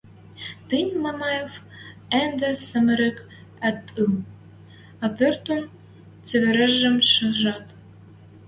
[0.69, 1.51] —Тӹнь, Мамаев,
[2.21, 3.17] ӹнде сӓмӹрӹк
[3.67, 4.13] ат ыл,
[5.03, 5.61] а пӧрттӱн
[6.27, 7.65] цевержӹм шижӓт.